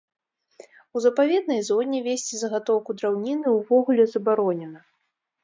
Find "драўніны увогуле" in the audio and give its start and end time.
3.03-4.03